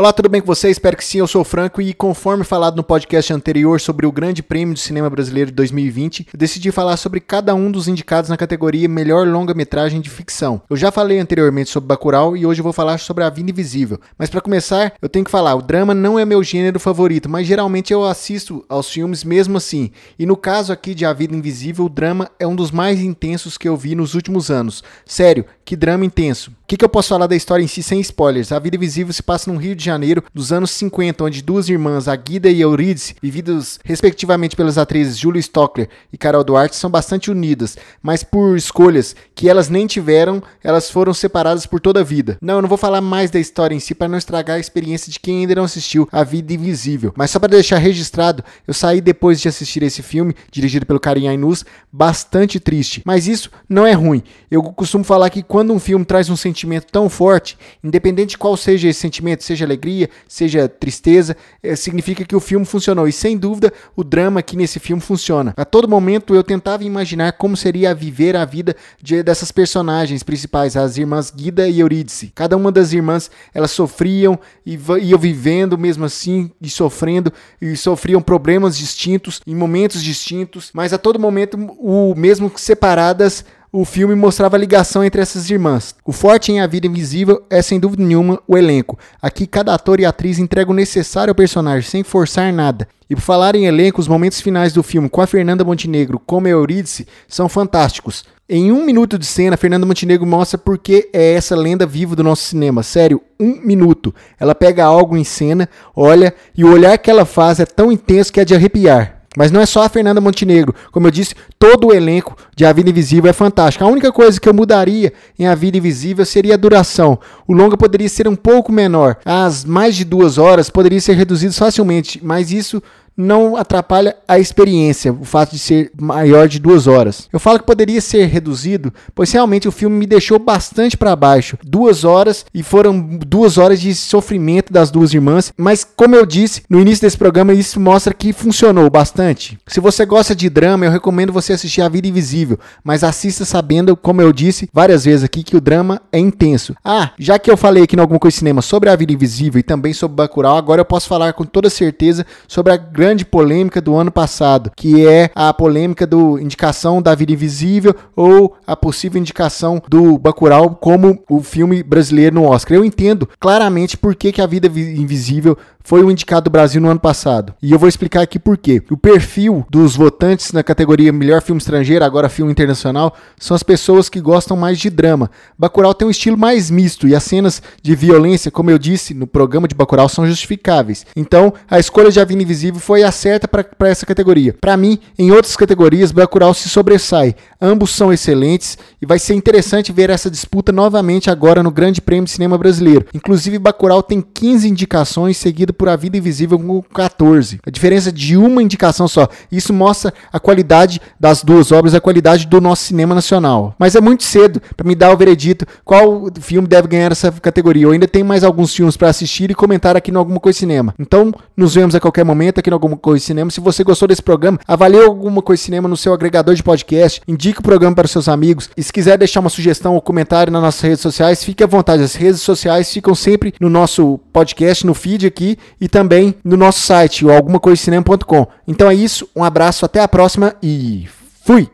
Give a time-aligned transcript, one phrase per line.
[0.00, 0.70] Olá, tudo bem com você?
[0.70, 4.10] Espero que sim, eu sou o Franco e conforme falado no podcast anterior sobre o
[4.10, 8.30] Grande Prêmio de Cinema Brasileiro de 2020, eu decidi falar sobre cada um dos indicados
[8.30, 10.62] na categoria Melhor Longa-Metragem de Ficção.
[10.70, 14.00] Eu já falei anteriormente sobre Bacurau e hoje eu vou falar sobre A Vida Invisível.
[14.16, 17.46] Mas para começar, eu tenho que falar, o drama não é meu gênero favorito, mas
[17.46, 19.90] geralmente eu assisto aos filmes mesmo assim.
[20.18, 23.58] E no caso aqui de A Vida Invisível, o drama é um dos mais intensos
[23.58, 24.82] que eu vi nos últimos anos.
[25.04, 26.50] Sério, que drama intenso.
[26.70, 28.52] Que, que eu posso falar da história em si sem spoilers?
[28.52, 32.06] A Vida Invisível se passa no Rio de Janeiro dos anos 50, onde duas irmãs,
[32.06, 36.88] a Guida e a Eurídice, vividas respectivamente pelas atrizes Julia Stockler e Carol Duarte, são
[36.88, 42.04] bastante unidas, mas por escolhas que elas nem tiveram, elas foram separadas por toda a
[42.04, 42.38] vida.
[42.40, 45.10] Não, eu não vou falar mais da história em si para não estragar a experiência
[45.10, 49.00] de quem ainda não assistiu A Vida Invisível, mas só para deixar registrado, eu saí
[49.00, 53.02] depois de assistir esse filme, dirigido pelo Karim Ainus, bastante triste.
[53.04, 54.22] Mas isso não é ruim.
[54.48, 56.59] Eu costumo falar que quando um filme traz um sentimento
[56.90, 62.36] tão forte, independente de qual seja esse sentimento, seja alegria, seja tristeza, é, significa que
[62.36, 63.06] o filme funcionou.
[63.06, 65.54] E sem dúvida, o drama aqui nesse filme funciona.
[65.56, 70.76] A todo momento eu tentava imaginar como seria viver a vida de, dessas personagens principais,
[70.76, 72.32] as irmãs Guida e Eurídice.
[72.34, 78.20] Cada uma das irmãs, elas sofriam e iam vivendo mesmo assim, e sofrendo, e sofriam
[78.20, 84.56] problemas distintos, em momentos distintos, mas a todo momento, o mesmo separadas, o filme mostrava
[84.56, 85.94] a ligação entre essas irmãs.
[86.04, 88.98] O forte em A Vida Invisível é, sem dúvida nenhuma, o elenco.
[89.22, 92.88] Aqui, cada ator e atriz entrega o necessário ao personagem, sem forçar nada.
[93.08, 96.48] E por falar em elenco, os momentos finais do filme com a Fernanda Montenegro como
[96.48, 98.24] Eurídice são fantásticos.
[98.48, 102.24] Em um minuto de cena, Fernanda Montenegro mostra por que é essa lenda viva do
[102.24, 102.82] nosso cinema.
[102.82, 104.12] Sério, um minuto.
[104.38, 108.32] Ela pega algo em cena, olha, e o olhar que ela faz é tão intenso
[108.32, 109.19] que é de arrepiar.
[109.36, 110.74] Mas não é só a Fernanda Montenegro.
[110.90, 113.84] Como eu disse, todo o elenco de A Vida Invisível é fantástico.
[113.84, 117.18] A única coisa que eu mudaria em A Vida Invisível seria a duração.
[117.46, 119.16] O longa poderia ser um pouco menor.
[119.24, 122.82] As mais de duas horas poderia ser reduzido facilmente, mas isso
[123.20, 127.28] não atrapalha a experiência, o fato de ser maior de duas horas.
[127.32, 131.58] Eu falo que poderia ser reduzido, pois realmente o filme me deixou bastante para baixo.
[131.64, 136.62] Duas horas e foram duas horas de sofrimento das duas irmãs, mas como eu disse
[136.68, 139.58] no início desse programa, isso mostra que funcionou bastante.
[139.66, 143.96] Se você gosta de drama, eu recomendo você assistir A Vida Invisível, mas assista sabendo,
[143.96, 146.74] como eu disse várias vezes aqui, que o drama é intenso.
[146.84, 149.62] Ah, já que eu falei aqui no Alguma Coisa Cinema sobre A Vida Invisível e
[149.62, 153.80] também sobre Bacurau, agora eu posso falar com toda certeza sobre a grande grande polêmica
[153.80, 159.20] do ano passado, que é a polêmica do indicação da Vida Invisível ou a possível
[159.20, 162.76] indicação do Bacurau como o filme brasileiro no Oscar.
[162.76, 166.88] Eu entendo claramente por que, que a Vida Invisível foi o indicado do Brasil no
[166.88, 167.54] ano passado.
[167.62, 168.82] E eu vou explicar aqui por quê.
[168.90, 174.08] O perfil dos votantes na categoria Melhor Filme Estrangeiro, agora Filme Internacional, são as pessoas
[174.08, 175.30] que gostam mais de drama.
[175.58, 179.26] Bacurau tem um estilo mais misto e as cenas de violência, como eu disse no
[179.26, 181.06] programa de Bacurau, são justificáveis.
[181.16, 184.54] Então, a escolha de A Vida Invisível foi a certa para essa categoria.
[184.60, 187.34] Para mim, em outras categorias, Bacurau se sobressai.
[187.60, 192.24] Ambos são excelentes e vai ser interessante ver essa disputa novamente agora no Grande Prêmio
[192.24, 193.06] de Cinema Brasileiro.
[193.14, 197.60] Inclusive, Bacurau tem 15 indicações, seguido por A Vida Invisível com 14.
[197.66, 199.28] A diferença de uma indicação só.
[199.50, 203.74] Isso mostra a qualidade das duas obras, a qualidade do nosso cinema nacional.
[203.78, 207.84] Mas é muito cedo para me dar o veredito qual filme deve ganhar essa categoria.
[207.84, 210.94] Eu ainda tenho mais alguns filmes para assistir e comentar aqui no Alguma Coisa Cinema.
[210.98, 213.50] Então, nos vemos a qualquer momento aqui no Alguma Coisa Cinema.
[213.50, 217.60] Se você gostou desse programa, avalie Alguma Coisa Cinema no seu agregador de podcast, indique
[217.60, 218.70] o programa para os seus amigos.
[218.76, 222.02] E se quiser deixar uma sugestão ou comentário nas nossas redes sociais, fique à vontade.
[222.02, 226.80] As redes sociais ficam sempre no nosso podcast, no feed aqui e também no nosso
[226.80, 228.46] site, o algumacoisinema.com.
[228.66, 231.08] Então é isso, um abraço, até a próxima e
[231.44, 231.68] fui!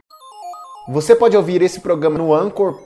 [0.88, 2.85] Você pode ouvir esse programa no